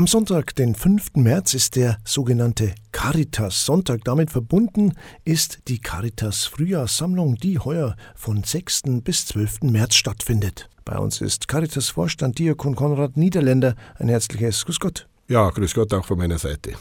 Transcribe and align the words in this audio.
Am 0.00 0.06
Sonntag, 0.06 0.54
den 0.54 0.74
5. 0.74 1.16
März, 1.16 1.52
ist 1.52 1.76
der 1.76 1.98
sogenannte 2.06 2.74
Caritas-Sonntag. 2.90 4.02
Damit 4.02 4.30
verbunden 4.30 4.94
ist 5.26 5.58
die 5.68 5.78
Caritas-Frühjahrssammlung, 5.78 7.36
die 7.36 7.58
heuer 7.58 7.96
von 8.14 8.42
6. 8.42 9.02
bis 9.04 9.26
12. 9.26 9.64
März 9.64 9.96
stattfindet. 9.96 10.70
Bei 10.86 10.96
uns 10.96 11.20
ist 11.20 11.48
Caritas-Vorstand 11.48 12.38
Diakon 12.38 12.76
Konrad 12.76 13.18
Niederländer. 13.18 13.74
Ein 13.96 14.08
herzliches 14.08 14.64
Grüß 14.64 14.80
Gott. 14.80 15.06
Ja, 15.28 15.50
Grüß 15.50 15.74
Gott 15.74 15.92
auch 15.92 16.06
von 16.06 16.16
meiner 16.16 16.38
Seite. 16.38 16.72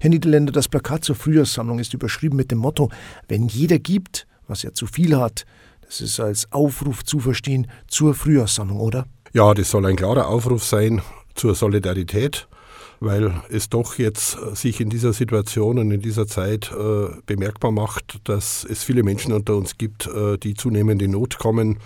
Herr 0.00 0.08
Niederländer, 0.08 0.50
das 0.50 0.68
Plakat 0.68 1.04
zur 1.04 1.14
Frühjahrssammlung 1.14 1.78
ist 1.78 1.92
überschrieben 1.92 2.36
mit 2.36 2.50
dem 2.50 2.60
Motto: 2.60 2.88
Wenn 3.28 3.48
jeder 3.48 3.78
gibt, 3.78 4.26
was 4.48 4.64
er 4.64 4.72
zu 4.72 4.86
viel 4.86 5.14
hat, 5.14 5.44
das 5.82 6.00
ist 6.00 6.18
als 6.20 6.50
Aufruf 6.52 7.04
zu 7.04 7.18
verstehen 7.18 7.66
zur 7.86 8.14
Frühjahrssammlung, 8.14 8.80
oder? 8.80 9.04
Ja, 9.34 9.52
das 9.52 9.70
soll 9.70 9.84
ein 9.84 9.96
klarer 9.96 10.28
Aufruf 10.28 10.64
sein 10.64 11.02
zur 11.36 11.54
Solidarität, 11.54 12.48
weil 13.00 13.32
es 13.50 13.68
doch 13.68 13.98
jetzt 13.98 14.38
sich 14.54 14.80
in 14.80 14.88
dieser 14.88 15.12
Situation 15.12 15.78
und 15.78 15.90
in 15.90 16.00
dieser 16.00 16.26
Zeit 16.26 16.72
äh, 16.72 17.08
bemerkbar 17.26 17.70
macht, 17.70 18.18
dass 18.24 18.66
es 18.68 18.82
viele 18.82 19.02
Menschen 19.02 19.32
unter 19.32 19.56
uns 19.56 19.78
gibt, 19.78 20.06
äh, 20.06 20.38
die 20.38 20.54
zunehmend 20.54 21.02
in 21.02 21.12
Not 21.12 21.38
kommen. 21.38 21.78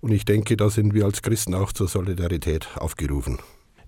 Und 0.00 0.12
ich 0.12 0.24
denke, 0.24 0.56
da 0.56 0.68
sind 0.68 0.92
wir 0.94 1.04
als 1.04 1.22
Christen 1.22 1.54
auch 1.54 1.72
zur 1.72 1.88
Solidarität 1.88 2.68
aufgerufen. 2.76 3.38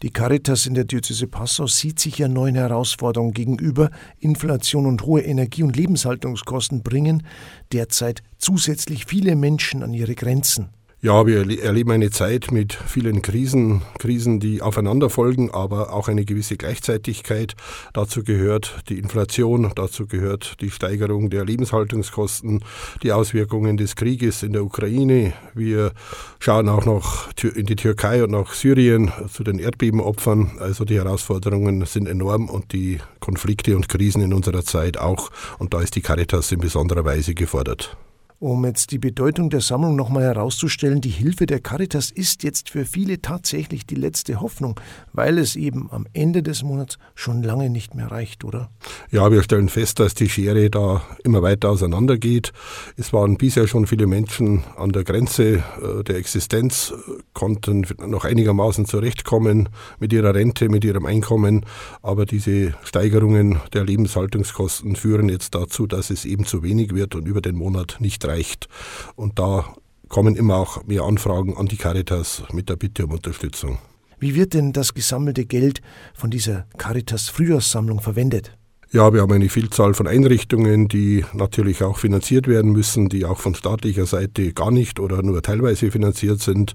Die 0.02 0.10
Caritas 0.10 0.66
in 0.66 0.74
der 0.74 0.84
Diözese 0.84 1.26
Passau 1.26 1.66
sieht 1.66 1.98
sich 1.98 2.18
ja 2.18 2.28
neuen 2.28 2.54
Herausforderungen 2.54 3.32
gegenüber. 3.34 3.90
Inflation 4.20 4.86
und 4.86 5.02
hohe 5.02 5.22
Energie- 5.22 5.64
und 5.64 5.76
Lebenshaltungskosten 5.76 6.84
bringen 6.84 7.26
derzeit 7.72 8.22
zusätzlich 8.36 9.06
viele 9.06 9.34
Menschen 9.34 9.82
an 9.82 9.92
ihre 9.92 10.14
Grenzen. 10.14 10.68
Ja, 11.00 11.28
wir 11.28 11.62
erleben 11.62 11.92
eine 11.92 12.10
Zeit 12.10 12.50
mit 12.50 12.74
vielen 12.74 13.22
Krisen, 13.22 13.82
Krisen, 14.00 14.40
die 14.40 14.62
aufeinander 14.62 15.10
folgen, 15.10 15.48
aber 15.52 15.92
auch 15.92 16.08
eine 16.08 16.24
gewisse 16.24 16.56
Gleichzeitigkeit. 16.56 17.54
Dazu 17.92 18.24
gehört 18.24 18.80
die 18.88 18.98
Inflation, 18.98 19.70
dazu 19.76 20.08
gehört 20.08 20.60
die 20.60 20.72
Steigerung 20.72 21.30
der 21.30 21.44
Lebenshaltungskosten, 21.44 22.64
die 23.04 23.12
Auswirkungen 23.12 23.76
des 23.76 23.94
Krieges 23.94 24.42
in 24.42 24.54
der 24.54 24.64
Ukraine. 24.64 25.34
Wir 25.54 25.92
schauen 26.40 26.68
auch 26.68 26.84
noch 26.84 27.28
in 27.44 27.66
die 27.66 27.76
Türkei 27.76 28.24
und 28.24 28.32
nach 28.32 28.52
Syrien 28.52 29.12
zu 29.32 29.44
den 29.44 29.60
Erdbebenopfern. 29.60 30.58
Also 30.58 30.84
die 30.84 30.96
Herausforderungen 30.96 31.86
sind 31.86 32.08
enorm 32.08 32.48
und 32.48 32.72
die 32.72 32.98
Konflikte 33.20 33.76
und 33.76 33.88
Krisen 33.88 34.20
in 34.20 34.34
unserer 34.34 34.64
Zeit 34.64 34.98
auch. 34.98 35.30
Und 35.60 35.74
da 35.74 35.80
ist 35.80 35.94
die 35.94 36.02
Caritas 36.02 36.50
in 36.50 36.58
besonderer 36.58 37.04
Weise 37.04 37.34
gefordert. 37.34 37.96
Um 38.40 38.64
jetzt 38.64 38.92
die 38.92 39.00
Bedeutung 39.00 39.50
der 39.50 39.60
Sammlung 39.60 39.96
nochmal 39.96 40.22
herauszustellen, 40.22 41.00
die 41.00 41.08
Hilfe 41.08 41.46
der 41.46 41.58
Caritas 41.58 42.12
ist 42.12 42.44
jetzt 42.44 42.70
für 42.70 42.84
viele 42.84 43.20
tatsächlich 43.20 43.84
die 43.84 43.96
letzte 43.96 44.40
Hoffnung, 44.40 44.78
weil 45.12 45.38
es 45.38 45.56
eben 45.56 45.90
am 45.90 46.06
Ende 46.12 46.44
des 46.44 46.62
Monats 46.62 46.98
schon 47.16 47.42
lange 47.42 47.68
nicht 47.68 47.96
mehr 47.96 48.12
reicht, 48.12 48.44
oder? 48.44 48.70
Ja, 49.10 49.32
wir 49.32 49.42
stellen 49.42 49.68
fest, 49.68 49.98
dass 49.98 50.14
die 50.14 50.28
Schere 50.28 50.70
da 50.70 51.02
immer 51.24 51.42
weiter 51.42 51.70
auseinandergeht. 51.70 52.52
Es 52.96 53.12
waren 53.12 53.38
bisher 53.38 53.66
schon 53.66 53.88
viele 53.88 54.06
Menschen 54.06 54.62
an 54.76 54.90
der 54.90 55.02
Grenze 55.02 55.64
äh, 55.82 56.04
der 56.04 56.14
Existenz, 56.14 56.94
konnten 57.38 57.86
noch 58.04 58.24
einigermaßen 58.24 58.84
zurechtkommen 58.84 59.68
mit 60.00 60.12
ihrer 60.12 60.34
Rente, 60.34 60.68
mit 60.68 60.84
ihrem 60.84 61.06
Einkommen, 61.06 61.64
aber 62.02 62.26
diese 62.26 62.74
Steigerungen 62.82 63.60
der 63.72 63.84
Lebenshaltungskosten 63.84 64.96
führen 64.96 65.28
jetzt 65.28 65.54
dazu, 65.54 65.86
dass 65.86 66.10
es 66.10 66.24
eben 66.24 66.44
zu 66.44 66.64
wenig 66.64 66.96
wird 66.96 67.14
und 67.14 67.28
über 67.28 67.40
den 67.40 67.54
Monat 67.54 67.98
nicht 68.00 68.24
reicht. 68.26 68.68
Und 69.14 69.38
da 69.38 69.72
kommen 70.08 70.34
immer 70.34 70.56
auch 70.56 70.84
mehr 70.86 71.02
Anfragen 71.02 71.56
an 71.56 71.66
die 71.66 71.76
Caritas 71.76 72.42
mit 72.52 72.68
der 72.68 72.74
Bitte 72.74 73.04
um 73.04 73.12
Unterstützung. 73.12 73.78
Wie 74.18 74.34
wird 74.34 74.54
denn 74.54 74.72
das 74.72 74.92
gesammelte 74.92 75.46
Geld 75.46 75.80
von 76.14 76.30
dieser 76.30 76.66
Caritas 76.76 77.28
Frühjahrssammlung 77.28 78.00
verwendet? 78.00 78.58
Ja, 78.90 79.12
wir 79.12 79.20
haben 79.20 79.32
eine 79.32 79.50
Vielzahl 79.50 79.92
von 79.92 80.06
Einrichtungen, 80.06 80.88
die 80.88 81.22
natürlich 81.34 81.82
auch 81.82 81.98
finanziert 81.98 82.48
werden 82.48 82.72
müssen, 82.72 83.10
die 83.10 83.26
auch 83.26 83.38
von 83.38 83.54
staatlicher 83.54 84.06
Seite 84.06 84.54
gar 84.54 84.70
nicht 84.70 84.98
oder 84.98 85.22
nur 85.22 85.42
teilweise 85.42 85.90
finanziert 85.90 86.40
sind. 86.40 86.74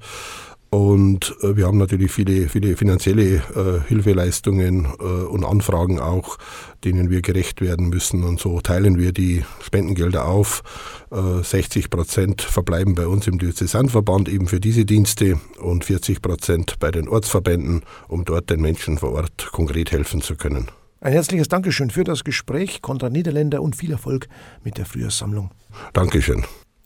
Und 0.73 1.35
äh, 1.43 1.55
wir 1.55 1.67
haben 1.67 1.77
natürlich 1.77 2.11
viele, 2.11 2.49
viele 2.49 2.75
finanzielle 2.75 3.35
äh, 3.35 3.87
Hilfeleistungen 3.87 4.85
äh, 4.85 5.03
und 5.03 5.45
Anfragen 5.45 5.99
auch, 5.99 6.39
denen 6.83 7.11
wir 7.11 7.21
gerecht 7.21 7.61
werden 7.61 7.89
müssen. 7.89 8.23
Und 8.23 8.39
so 8.39 8.59
teilen 8.59 8.97
wir 8.97 9.11
die 9.11 9.45
Spendengelder 9.61 10.25
auf. 10.25 10.63
60 11.11 11.85
äh, 11.85 11.87
Prozent 11.89 12.41
verbleiben 12.41 12.95
bei 12.95 13.05
uns 13.05 13.27
im 13.27 13.37
Diözesanverband 13.37 14.27
eben 14.29 14.47
für 14.47 14.59
diese 14.59 14.83
Dienste 14.83 15.39
und 15.59 15.85
40 15.85 16.23
Prozent 16.23 16.79
bei 16.79 16.89
den 16.89 17.07
Ortsverbänden, 17.07 17.83
um 18.07 18.25
dort 18.25 18.49
den 18.49 18.59
Menschen 18.59 18.97
vor 18.97 19.11
Ort 19.11 19.51
konkret 19.51 19.91
helfen 19.91 20.23
zu 20.23 20.35
können. 20.35 20.69
Ein 21.01 21.13
herzliches 21.13 21.49
Dankeschön 21.49 21.91
für 21.91 22.03
das 22.03 22.23
Gespräch, 22.23 22.81
Konrad 22.81 23.11
Niederländer, 23.11 23.61
und 23.61 23.75
viel 23.75 23.91
Erfolg 23.91 24.27
mit 24.63 24.79
der 24.79 24.87
Frühjahrssammlung. 24.87 25.51
Dankeschön. 25.93 26.43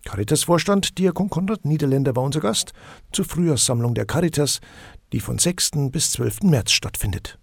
Caritas-Vorstand 0.07 0.97
Diakon 0.97 1.29
Konrad 1.29 1.65
Niederländer 1.65 2.15
war 2.15 2.23
unser 2.23 2.39
Gast 2.39 2.71
zur 3.11 3.25
Frühjahrssammlung 3.25 3.93
der 3.93 4.05
Caritas, 4.05 4.61
die 5.11 5.19
von 5.19 5.37
6. 5.37 5.91
bis 5.91 6.11
12. 6.11 6.43
März 6.43 6.71
stattfindet. 6.71 7.37